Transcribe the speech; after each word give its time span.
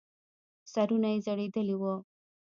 سرونه 0.71 1.07
يې 1.13 1.17
ځړېدلې 1.25 1.75
وو. 1.81 1.95